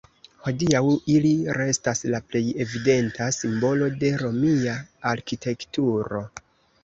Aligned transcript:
Hodiaŭ 0.45 0.79
ili 1.15 1.33
restas 1.57 1.99
"la 2.13 2.21
plej 2.31 2.41
evidenta 2.65 3.27
simbolo 3.39 3.89
de 4.05 4.11
romia 4.23 4.75
arkitekturo". 5.11 6.23